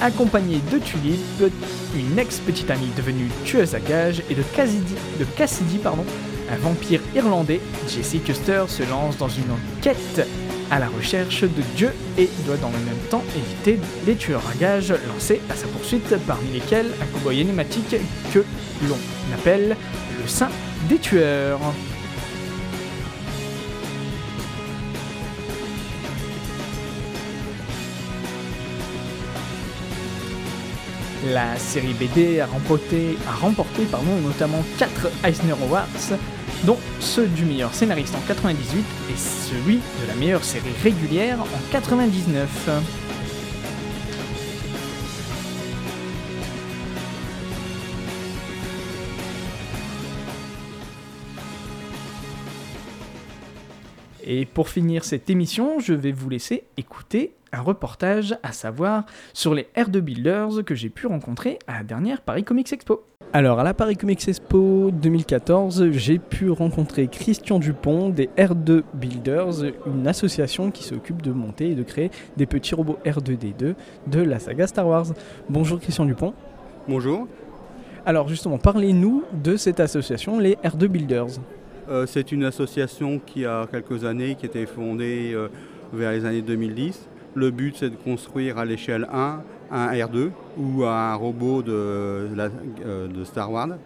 Accompagné 0.00 0.60
de 0.72 0.78
Tulip, 0.78 1.52
une 1.94 2.18
ex-petite 2.18 2.68
amie 2.72 2.90
devenue 2.96 3.30
tueuse 3.44 3.76
à 3.76 3.78
gages, 3.78 4.20
et 4.28 4.34
de 4.34 4.42
Cassidy, 4.42 4.94
de 5.20 5.24
Cassidy 5.36 5.78
pardon, 5.78 6.04
un 6.50 6.56
vampire 6.56 7.00
irlandais, 7.14 7.60
Jesse 7.88 8.16
Custer 8.24 8.64
se 8.66 8.82
lance 8.82 9.16
dans 9.16 9.28
une 9.28 9.52
enquête 9.52 10.26
à 10.72 10.80
la 10.80 10.88
recherche 10.88 11.42
de 11.42 11.62
Dieu 11.76 11.92
et 12.18 12.28
doit 12.46 12.56
dans 12.56 12.70
le 12.70 12.78
même 12.78 13.08
temps 13.10 13.22
éviter 13.36 13.78
les 14.08 14.16
tueurs 14.16 14.42
à 14.52 14.58
gages 14.58 14.92
lancés 15.06 15.40
à 15.48 15.54
sa 15.54 15.68
poursuite, 15.68 16.16
parmi 16.26 16.50
lesquels 16.50 16.90
un 17.00 17.06
cowboy 17.12 17.42
énigmatique 17.42 17.94
que 18.34 18.40
l'on 18.88 18.98
appelle 19.32 19.76
le 20.20 20.28
Saint 20.28 20.50
des 20.88 20.98
tueurs. 20.98 21.60
La 31.32 31.56
série 31.56 31.94
BD 31.94 32.40
a 32.40 32.46
remporté, 32.46 33.16
a 33.26 33.32
remporté 33.32 33.82
notamment 34.22 34.62
4 34.78 35.10
Eisner 35.24 35.52
Awards, 35.52 35.86
dont 36.64 36.78
ceux 37.00 37.26
du 37.26 37.44
meilleur 37.44 37.74
scénariste 37.74 38.14
en 38.14 38.20
98 38.28 38.78
et 39.10 39.16
celui 39.16 39.76
de 39.76 40.08
la 40.08 40.14
meilleure 40.14 40.44
série 40.44 40.72
régulière 40.82 41.40
en 41.40 41.72
99. 41.72 42.70
Et 54.28 54.44
pour 54.44 54.68
finir 54.68 55.04
cette 55.04 55.30
émission, 55.30 55.78
je 55.80 55.94
vais 55.94 56.12
vous 56.12 56.28
laisser 56.28 56.64
écouter 56.76 57.32
un 57.56 57.62
reportage 57.62 58.36
à 58.42 58.52
savoir 58.52 59.04
sur 59.32 59.54
les 59.54 59.68
R2 59.76 60.00
Builders 60.00 60.64
que 60.64 60.74
j'ai 60.74 60.90
pu 60.90 61.06
rencontrer 61.06 61.58
à 61.66 61.78
la 61.78 61.84
dernière 61.84 62.20
Paris 62.20 62.44
Comics 62.44 62.72
Expo. 62.72 63.02
Alors 63.32 63.58
à 63.58 63.64
la 63.64 63.74
Paris 63.74 63.96
Comics 63.96 64.28
Expo 64.28 64.90
2014, 64.92 65.90
j'ai 65.92 66.18
pu 66.18 66.50
rencontrer 66.50 67.08
Christian 67.08 67.58
Dupont 67.58 68.10
des 68.10 68.28
R2 68.36 68.82
Builders, 68.94 69.72
une 69.86 70.06
association 70.06 70.70
qui 70.70 70.84
s'occupe 70.84 71.22
de 71.22 71.32
monter 71.32 71.70
et 71.70 71.74
de 71.74 71.82
créer 71.82 72.10
des 72.36 72.46
petits 72.46 72.74
robots 72.74 72.98
R2D2 73.04 73.74
de 74.06 74.20
la 74.20 74.38
saga 74.38 74.66
Star 74.66 74.86
Wars. 74.86 75.06
Bonjour 75.48 75.80
Christian 75.80 76.04
Dupont. 76.04 76.34
Bonjour. 76.88 77.26
Alors 78.04 78.28
justement, 78.28 78.58
parlez-nous 78.58 79.24
de 79.32 79.56
cette 79.56 79.80
association, 79.80 80.38
les 80.38 80.56
R2 80.56 80.86
Builders. 80.86 81.40
Euh, 81.88 82.04
c'est 82.06 82.32
une 82.32 82.44
association 82.44 83.18
qui 83.24 83.46
a 83.46 83.66
quelques 83.70 84.04
années, 84.04 84.34
qui 84.34 84.46
a 84.46 84.48
été 84.48 84.66
fondée 84.66 85.32
euh, 85.34 85.48
vers 85.92 86.12
les 86.12 86.24
années 86.24 86.42
2010. 86.42 87.08
Le 87.36 87.50
but, 87.50 87.76
c'est 87.76 87.90
de 87.90 87.96
construire 87.96 88.56
à 88.56 88.64
l'échelle 88.64 89.06
1 89.12 89.42
un 89.70 89.92
R2 89.92 90.30
ou 90.56 90.84
un 90.84 91.14
robot 91.16 91.60
de, 91.60 91.70
euh, 91.70 93.24
Star 93.24 93.52
Wars. 93.52 93.76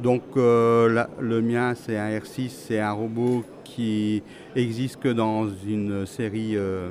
Donc 0.00 0.22
euh, 0.36 1.04
le 1.20 1.40
mien, 1.40 1.74
c'est 1.76 1.96
un 1.96 2.10
R6, 2.18 2.48
c'est 2.48 2.80
un 2.80 2.90
robot 2.90 3.44
qui 3.62 4.24
existe 4.56 4.98
que 4.98 5.08
dans 5.08 5.46
une 5.48 6.04
série 6.04 6.56
euh, 6.56 6.90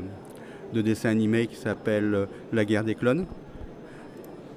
de 0.74 0.82
dessins 0.82 1.10
animés 1.10 1.48
qui 1.48 1.58
s'appelle 1.58 2.30
La 2.54 2.64
guerre 2.64 2.86
des 2.86 2.96
clones, 2.96 3.26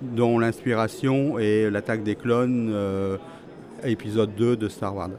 dont 0.00 0.38
l'inspiration 0.38 1.40
est 1.40 1.72
l'attaque 1.72 2.04
des 2.04 2.14
clones, 2.14 2.72
épisode 3.82 4.30
2 4.36 4.56
de 4.56 4.68
Star 4.68 4.94
Wars. 4.94 5.10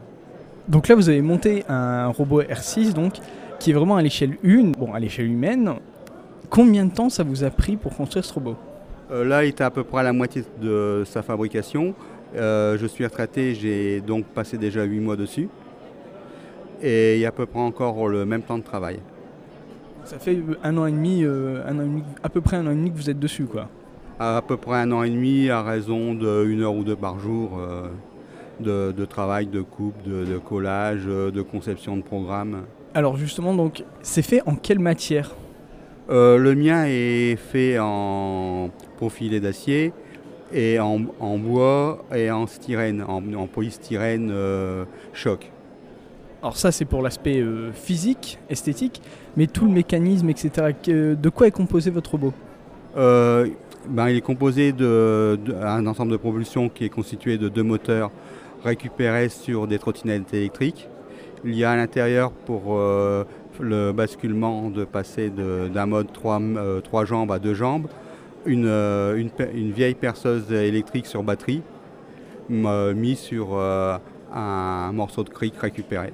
Donc 0.68 0.88
là, 0.88 0.94
vous 0.94 1.10
avez 1.10 1.20
monté 1.20 1.64
un 1.68 2.08
robot 2.08 2.40
R6, 2.42 2.94
donc, 2.94 3.16
qui 3.58 3.70
est 3.70 3.74
vraiment 3.74 3.96
à 3.96 4.02
l'échelle 4.02 4.36
1, 4.44 4.72
bon, 4.78 4.92
à 4.92 5.00
l'échelle 5.00 5.26
humaine. 5.30 5.74
Combien 6.50 6.84
de 6.84 6.92
temps 6.92 7.08
ça 7.08 7.24
vous 7.24 7.44
a 7.44 7.50
pris 7.50 7.76
pour 7.76 7.96
construire 7.96 8.24
ce 8.24 8.32
robot? 8.32 8.56
Euh, 9.10 9.24
là, 9.24 9.44
il 9.44 9.48
était 9.48 9.64
à 9.64 9.70
peu 9.70 9.84
près 9.84 10.00
à 10.00 10.02
la 10.04 10.12
moitié 10.12 10.44
de 10.60 11.02
sa 11.06 11.22
fabrication. 11.22 11.94
Euh, 12.36 12.76
je 12.78 12.86
suis 12.86 13.04
retraité, 13.04 13.54
j'ai 13.54 14.00
donc 14.00 14.24
passé 14.26 14.58
déjà 14.58 14.84
8 14.84 15.00
mois 15.00 15.16
dessus. 15.16 15.48
Et 16.82 17.14
il 17.16 17.20
y 17.20 17.24
a 17.24 17.28
à 17.28 17.32
peu 17.32 17.46
près 17.46 17.60
encore 17.60 18.08
le 18.08 18.24
même 18.26 18.42
temps 18.42 18.58
de 18.58 18.62
travail. 18.62 18.98
Ça 20.04 20.18
fait 20.18 20.38
un 20.62 20.76
an 20.76 20.86
et 20.86 20.92
demi, 20.92 21.24
euh, 21.24 21.62
un 21.66 21.78
an 21.78 21.82
et 21.82 21.86
demi- 21.86 22.02
à 22.22 22.28
peu 22.28 22.40
près 22.40 22.56
un 22.58 22.66
an 22.66 22.70
et 22.70 22.74
demi 22.74 22.92
que 22.92 22.96
vous 22.96 23.10
êtes 23.10 23.18
dessus, 23.18 23.44
quoi. 23.46 23.68
À 24.20 24.40
peu 24.46 24.56
près 24.56 24.76
un 24.76 24.92
an 24.92 25.02
et 25.02 25.10
demi, 25.10 25.50
à 25.50 25.62
raison 25.62 26.14
d'une 26.14 26.62
heure 26.62 26.74
ou 26.74 26.84
deux 26.84 26.96
par 26.96 27.18
jour 27.18 27.58
euh, 27.58 27.88
de, 28.60 28.92
de 28.92 29.04
travail, 29.04 29.46
de 29.46 29.62
coupe, 29.62 29.94
de, 30.06 30.24
de 30.24 30.38
collage, 30.38 31.06
de 31.06 31.42
conception 31.42 31.96
de 31.96 32.02
programme. 32.02 32.62
Alors 32.96 33.18
justement, 33.18 33.52
donc, 33.52 33.84
c'est 34.00 34.22
fait 34.22 34.40
en 34.46 34.54
quelle 34.56 34.78
matière? 34.78 35.34
Euh, 36.08 36.38
le 36.38 36.54
mien 36.54 36.84
est 36.86 37.36
fait 37.36 37.76
en 37.78 38.70
profilé 38.96 39.38
d'acier 39.38 39.92
et 40.50 40.80
en, 40.80 41.02
en 41.20 41.36
bois 41.36 42.06
et 42.14 42.30
en 42.30 42.46
styrène, 42.46 43.04
en, 43.06 43.20
en 43.34 43.46
polystyrène 43.48 44.30
euh, 44.32 44.86
choc. 45.12 45.52
Alors 46.40 46.56
ça, 46.56 46.72
c'est 46.72 46.86
pour 46.86 47.02
l'aspect 47.02 47.38
euh, 47.38 47.70
physique, 47.70 48.38
esthétique, 48.48 49.02
mais 49.36 49.46
tout 49.46 49.66
le 49.66 49.72
mécanisme, 49.72 50.30
etc. 50.30 50.68
que- 50.82 51.12
De 51.16 51.28
quoi 51.28 51.48
est 51.48 51.50
composé 51.50 51.90
votre 51.90 52.12
robot? 52.12 52.32
Ben, 52.94 54.08
il 54.08 54.16
est 54.16 54.20
composé 54.22 54.72
d'un 54.72 55.86
ensemble 55.86 56.12
de 56.12 56.16
propulsion 56.16 56.70
qui 56.70 56.86
est 56.86 56.88
constitué 56.88 57.36
de 57.36 57.50
deux 57.50 57.62
moteurs 57.62 58.10
récupérés 58.64 59.28
sur 59.28 59.66
des 59.66 59.78
trottinettes 59.78 60.32
électriques. 60.32 60.88
Il 61.44 61.54
y 61.54 61.64
a 61.64 61.70
à 61.70 61.76
l'intérieur 61.76 62.32
pour 62.32 62.76
euh, 62.76 63.24
le 63.60 63.92
basculement 63.92 64.70
de 64.70 64.84
passer 64.84 65.30
d'un 65.30 65.86
mode 65.86 66.12
3, 66.12 67.04
jambes 67.04 67.32
à 67.32 67.38
deux 67.38 67.54
jambes, 67.54 67.88
une, 68.46 68.66
euh, 68.66 69.16
une 69.16 69.72
vieille 69.72 69.94
perceuse 69.94 70.50
électrique 70.52 71.06
sur 71.06 71.22
batterie 71.22 71.62
euh, 72.50 72.94
mise 72.94 73.18
sur 73.18 73.48
euh, 73.52 73.98
un 74.32 74.92
morceau 74.92 75.24
de 75.24 75.30
cric 75.30 75.54
récupéré. 75.58 76.12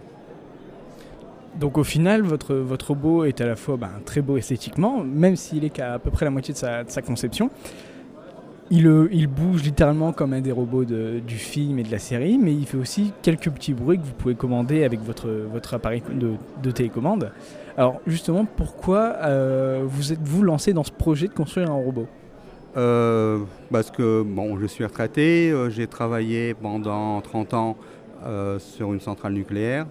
Donc 1.57 1.77
au 1.77 1.85
final, 1.85 2.23
votre, 2.23 2.87
robot 2.87 3.25
est 3.25 3.41
à 3.43 3.47
la 3.47 3.57
fois 3.57 3.77
ben, 3.77 3.91
très 4.07 4.23
beau 4.23 4.39
esthétiquement, 4.39 5.05
même 5.05 5.37
s'il 5.37 5.65
est 5.65 5.71
qu'à 5.71 5.95
à 5.95 5.99
peu 5.99 6.11
près 6.11 6.25
la 6.25 6.31
moitié 6.31 6.55
de 6.55 6.59
sa 6.59 7.03
conception. 7.03 7.51
Il, 8.73 8.87
euh, 8.87 9.09
il 9.13 9.29
bouge 9.29 9.63
littéralement 9.63 10.13
comme 10.13 10.33
un 10.33 10.41
des 10.41 10.51
robots 10.51 10.85
du 10.85 11.37
film 11.37 11.79
et 11.79 11.83
de 11.85 11.91
la 11.93 11.99
série, 11.99 12.39
mais 12.39 12.53
il 12.53 12.67
fait 12.67 12.79
aussi 12.79 13.13
quelques 13.23 13.51
petits 13.51 13.75
bruits 13.75 13.99
que 13.99 14.05
vous 14.05 14.15
pouvez 14.15 14.35
commander 14.35 14.83
avec 14.83 15.01
votre, 15.01 15.29
appareil 15.73 16.03
de, 16.11 16.33
de 16.63 16.71
télécommande. 16.71 17.31
Alors 17.77 18.01
justement, 18.07 18.45
pourquoi 18.45 19.17
euh, 19.23 19.83
vous 19.85 20.13
êtes-vous 20.13 20.43
lancé 20.43 20.73
dans 20.73 20.85
ce 20.85 20.91
projet 20.91 21.29
de 21.29 21.35
construire 21.35 21.71
un 21.71 21.75
robot? 21.75 22.07
Euh, 22.77 23.41
parce 23.71 23.91
que 23.91 24.23
bon, 24.23 24.59
je 24.59 24.67
suis 24.67 24.85
retraité, 24.85 25.55
j'ai 25.69 25.87
travaillé 25.87 26.55
pendant 26.55 27.21
30 27.21 27.55
ans 27.55 27.77
sur 28.59 28.93
une 28.95 29.01
centrale 29.01 29.35
nucléaire 29.35 29.87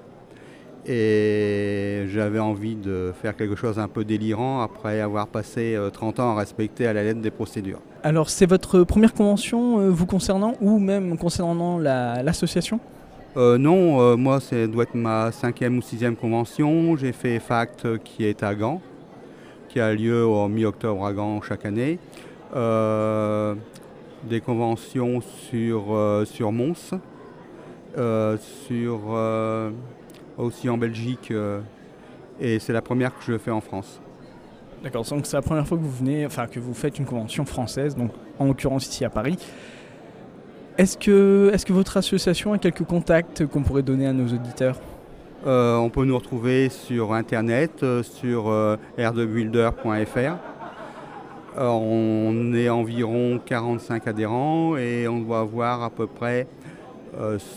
et 0.86 2.06
j'avais 2.08 2.40
envie 2.40 2.76
de 2.76 3.14
faire 3.22 3.36
quelque 3.36 3.56
chose 3.56 3.80
un 3.80 3.88
peu 3.88 4.04
délirant 4.04 4.62
après 4.62 5.00
avoir 5.00 5.28
passé 5.28 5.76
euh, 5.76 5.90
30 5.90 6.20
ans 6.20 6.32
à 6.32 6.40
respecter 6.40 6.88
à 6.88 6.94
la 6.94 7.04
lettre 7.04 7.22
des 7.22 7.32
procédures. 7.32 7.82
Alors 8.04 8.32
c'est 8.32 8.48
votre 8.48 8.84
première 8.84 9.14
convention 9.14 9.80
euh, 9.80 9.90
vous 9.90 10.08
concernant 10.08 10.56
ou 10.60 10.80
même 10.80 11.18
concernant 11.18 11.78
la- 11.78 12.24
l'association? 12.24 12.80
Euh, 13.38 13.58
non, 13.60 14.02
euh, 14.02 14.18
moi, 14.18 14.40
ça 14.40 14.68
doit 14.68 14.84
être 14.84 14.96
ma 14.96 15.32
cinquième 15.32 15.78
ou 15.78 15.82
sixième 15.82 16.16
convention. 16.16 16.98
J'ai 16.98 17.12
fait 17.12 17.40
FACT 17.40 18.00
qui 18.04 18.26
est 18.26 18.42
à 18.44 18.56
Gand, 18.56 18.82
qui 19.70 19.80
a 19.80 19.94
lieu 19.94 20.26
au 20.26 20.48
mi-octobre 20.48 21.06
à 21.06 21.14
Gand 21.14 21.42
chaque 21.42 21.66
année. 21.66 22.00
Des 24.24 24.42
conventions 24.42 25.22
sur, 25.22 25.84
sur 26.26 26.52
Mons, 26.52 26.92
sur, 28.68 29.00
aussi 30.38 30.70
en 30.70 30.78
Belgique, 30.78 31.32
et 32.42 32.60
c'est 32.60 32.74
la 32.74 32.82
première 32.82 33.18
que 33.18 33.24
je 33.24 33.38
fais 33.38 33.52
en 33.52 33.62
France. 33.62 34.02
D'accord, 34.84 35.04
donc 35.04 35.26
c'est 35.26 35.38
la 35.38 35.42
première 35.42 35.68
fois 35.68 35.78
que 35.78 35.84
vous 35.84 35.92
venez, 35.92 36.26
enfin 36.26 36.48
que 36.48 36.60
vous 36.60 36.74
faites 36.74 36.98
une 36.98 37.06
convention 37.06 37.46
française, 37.46 37.96
donc 37.96 38.12
en 38.40 38.46
l'occurrence 38.46 38.88
ici 38.88 39.06
à 39.06 39.10
Paris. 39.10 39.38
Est-ce 40.78 40.98
que, 40.98 41.52
est 41.54 41.64
que 41.64 41.74
votre 41.74 41.98
association 41.98 42.54
a 42.54 42.58
quelques 42.58 42.86
contacts 42.86 43.46
qu'on 43.46 43.62
pourrait 43.62 43.84
donner 43.84 44.08
à 44.08 44.14
nos 44.14 44.26
auditeurs? 44.34 44.80
Euh, 45.46 45.76
on 45.76 45.90
peut 45.90 46.06
nous 46.06 46.18
retrouver 46.18 46.70
sur 46.70 47.14
internet, 47.14 47.84
euh, 47.84 48.02
sur 48.02 48.50
euh, 48.50 48.78
r2builder.fr. 48.98 50.38
Euh, 51.58 51.68
on 51.68 52.54
est 52.54 52.70
environ 52.70 53.40
45 53.46 54.08
adhérents 54.08 54.78
et 54.78 55.08
on 55.08 55.20
doit 55.20 55.42
avoir 55.42 55.84
à 55.84 55.90
peu 55.90 56.08
près 56.08 56.48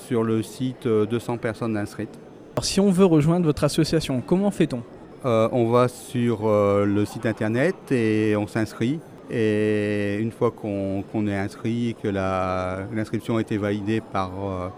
sur 0.06 0.24
le 0.24 0.42
site 0.42 0.87
euh, 0.87 1.06
200 1.06 1.38
personnes 1.38 1.76
inscrites. 1.76 2.18
Alors, 2.56 2.64
Si 2.64 2.80
on 2.80 2.90
veut 2.90 3.04
rejoindre 3.04 3.46
votre 3.46 3.64
association, 3.64 4.20
comment 4.20 4.50
fait-on? 4.50 4.82
Euh, 5.24 5.48
on 5.52 5.70
va 5.70 5.88
sur 5.88 6.40
euh, 6.44 6.84
le 6.84 7.06
site 7.06 7.24
internet 7.24 7.74
et 7.90 8.37
on 8.37 8.46
s'inscrit. 8.46 9.00
Et 9.30 10.18
une 10.20 10.32
fois 10.32 10.50
qu'on 10.50 11.26
est 11.26 11.37
inscrit 11.37 11.96
que 12.02 12.08
l'inscription 12.08 13.38
a 13.38 13.40
été 13.40 13.56
validée 13.56 14.02
par 14.02 14.30
euh, 14.30 14.68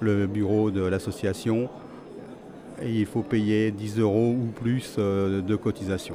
le 0.00 0.26
bureau 0.26 0.70
de 0.70 0.80
l'association, 0.82 1.68
il 2.82 3.04
faut 3.04 3.20
payer 3.20 3.70
10 3.70 3.98
euros 3.98 4.30
ou 4.30 4.46
plus 4.58 4.96
de 4.96 5.56
cotisation. 5.56 6.14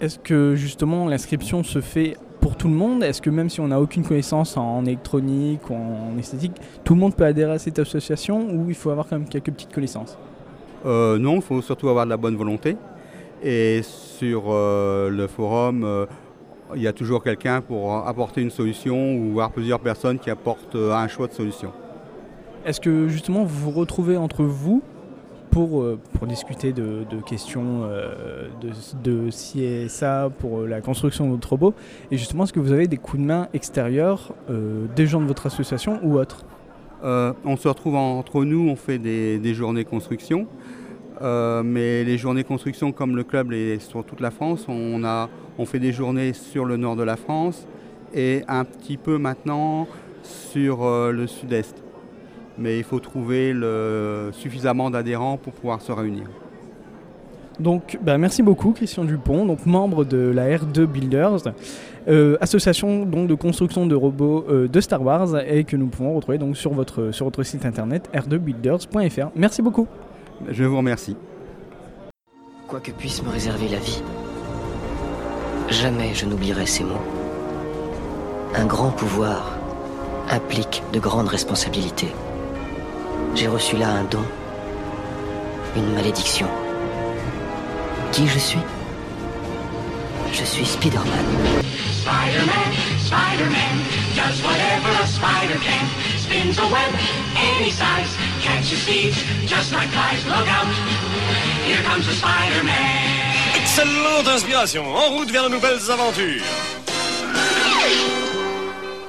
Est-ce 0.00 0.20
que 0.20 0.54
justement 0.54 1.08
l'inscription 1.08 1.64
se 1.64 1.80
fait 1.80 2.16
pour 2.40 2.56
tout 2.56 2.68
le 2.68 2.74
monde? 2.74 3.02
Est-ce 3.02 3.20
que 3.20 3.30
même 3.30 3.50
si 3.50 3.60
on 3.60 3.66
n'a 3.66 3.80
aucune 3.80 4.04
connaissance 4.04 4.56
en 4.56 4.84
électronique 4.84 5.68
ou 5.68 5.74
en 5.74 6.16
esthétique, 6.16 6.52
tout 6.84 6.94
le 6.94 7.00
monde 7.00 7.16
peut 7.16 7.24
adhérer 7.24 7.54
à 7.54 7.58
cette 7.58 7.80
association 7.80 8.48
ou 8.52 8.66
il 8.68 8.76
faut 8.76 8.90
avoir 8.90 9.08
quand 9.08 9.18
même 9.18 9.28
quelques 9.28 9.50
petites 9.50 9.72
connaissances? 9.72 10.16
Euh, 10.86 11.18
non, 11.18 11.36
il 11.36 11.42
faut 11.42 11.60
surtout 11.62 11.88
avoir 11.88 12.04
de 12.04 12.10
la 12.10 12.16
bonne 12.16 12.36
volonté. 12.36 12.76
Et 13.42 13.82
sur 13.82 14.44
euh, 14.48 15.10
le 15.10 15.26
forum, 15.26 15.84
euh, 15.84 16.06
il 16.74 16.82
y 16.82 16.88
a 16.88 16.92
toujours 16.92 17.22
quelqu'un 17.22 17.60
pour 17.60 17.94
apporter 18.06 18.42
une 18.42 18.50
solution 18.50 19.14
ou 19.14 19.32
voir 19.32 19.50
plusieurs 19.50 19.80
personnes 19.80 20.18
qui 20.18 20.30
apportent 20.30 20.76
un 20.76 21.08
choix 21.08 21.26
de 21.26 21.32
solution. 21.32 21.72
Est-ce 22.66 22.80
que 22.80 23.08
justement 23.08 23.44
vous 23.44 23.70
vous 23.70 23.78
retrouvez 23.78 24.16
entre 24.16 24.44
vous 24.44 24.82
pour, 25.50 25.82
pour 26.12 26.26
discuter 26.26 26.72
de, 26.72 27.04
questions 27.24 27.84
euh, 27.84 28.48
de, 28.60 29.30
de 29.30 29.30
ça 29.88 30.28
pour 30.40 30.66
la 30.66 30.80
construction 30.82 31.26
de 31.26 31.30
votre 31.30 31.48
robot? 31.48 31.74
Et 32.10 32.18
justement, 32.18 32.44
est-ce 32.44 32.52
que 32.52 32.60
vous 32.60 32.72
avez 32.72 32.86
des 32.86 32.98
coups 32.98 33.22
de 33.22 33.26
main 33.26 33.48
extérieurs, 33.54 34.34
des 34.94 35.06
gens 35.06 35.22
de 35.22 35.26
votre 35.26 35.46
association 35.46 36.00
ou 36.02 36.18
autres? 36.18 36.44
Euh, 37.04 37.32
on 37.44 37.56
se 37.56 37.68
retrouve 37.68 37.94
entre 37.94 38.44
nous, 38.44 38.68
on 38.68 38.76
fait 38.76 38.98
des, 38.98 39.54
journées 39.54 39.84
construction. 39.84 40.46
Euh, 41.20 41.62
mais 41.64 42.04
les 42.04 42.18
journées 42.18 42.44
construction, 42.44 42.92
comme 42.92 43.16
le 43.16 43.24
club 43.24 43.52
est 43.52 43.80
sur 43.80 44.04
toute 44.04 44.20
la 44.20 44.30
France, 44.30 44.66
on, 44.68 45.66
fait 45.66 45.80
des 45.80 45.92
journées 45.92 46.32
sur 46.32 46.64
le 46.64 46.76
nord 46.76 46.96
de 46.96 47.02
la 47.02 47.16
France 47.16 47.66
et 48.14 48.42
un 48.46 48.64
petit 48.64 48.96
peu 48.96 49.18
maintenant 49.18 49.88
sur 50.22 50.84
euh, 50.84 51.12
le 51.12 51.26
sud-est. 51.26 51.82
Mais 52.56 52.78
il 52.78 52.84
faut 52.84 53.00
trouver 53.00 53.54
suffisamment 54.32 54.90
d'adhérents 54.90 55.36
pour 55.36 55.52
pouvoir 55.52 55.80
se 55.80 55.92
réunir. 55.92 56.24
Donc, 57.60 57.98
bah, 58.02 58.18
merci 58.18 58.42
beaucoup 58.42 58.72
Christian 58.72 59.04
Dupont, 59.04 59.44
donc 59.44 59.66
membre 59.66 60.04
de 60.04 60.18
la 60.18 60.56
R2 60.56 60.86
Builders, 60.86 61.52
euh, 62.08 62.36
association 62.40 63.04
donc 63.04 63.28
de 63.28 63.34
construction 63.34 63.86
de 63.86 63.94
robots 63.94 64.44
euh, 64.48 64.68
de 64.68 64.80
Star 64.80 65.02
Wars 65.02 65.38
et 65.46 65.64
que 65.64 65.76
nous 65.76 65.88
pouvons 65.88 66.14
retrouver 66.14 66.38
donc 66.38 66.56
sur 66.56 66.72
votre, 66.72 67.10
sur 67.10 67.24
votre 67.24 67.42
site 67.42 67.66
internet 67.66 68.08
r2builders.fr. 68.14 69.30
Merci 69.34 69.62
beaucoup. 69.62 69.86
Je 70.48 70.64
vous 70.64 70.76
remercie. 70.76 71.16
Quoi 72.68 72.80
que 72.80 72.92
puisse 72.92 73.22
me 73.22 73.30
réserver 73.30 73.68
la 73.68 73.78
vie, 73.78 74.02
jamais 75.68 76.14
je 76.14 76.26
n'oublierai 76.26 76.66
ces 76.66 76.84
mots. 76.84 77.02
Un 78.54 78.66
grand 78.66 78.90
pouvoir 78.90 79.58
implique 80.30 80.82
de 80.92 81.00
grandes 81.00 81.28
responsabilités. 81.28 82.12
J'ai 83.34 83.48
reçu 83.48 83.76
là 83.76 83.90
un 83.90 84.04
don, 84.04 84.22
une 85.76 85.94
malédiction. 85.94 86.46
Qui 88.18 88.26
je 88.26 88.38
suis 88.40 88.58
Je 90.32 90.44
suis 90.44 90.66
Spider-Man. 90.66 91.24
Spider-Man, 92.02 92.70
Spider-Man, 92.98 93.76
does 94.16 94.42
whatever 94.42 94.90
a 95.00 95.06
spider 95.06 95.58
can. 95.62 95.86
Spins 96.18 96.58
a 96.58 96.66
web 96.66 96.92
any 97.36 97.70
size, 97.70 98.10
catches 98.42 98.82
thieves 98.82 99.22
just 99.46 99.72
like 99.72 99.88
flies. 99.90 100.26
Look 100.26 100.48
out, 100.48 100.66
here 101.64 101.80
comes 101.84 102.06
the 102.06 102.14
Spider-Man. 102.14 103.54
Excellente 103.54 104.26
inspiration, 104.26 104.84
en 104.84 105.10
route 105.16 105.30
vers 105.30 105.44
de 105.44 105.50
nouvelles 105.50 105.88
aventures. 105.88 106.42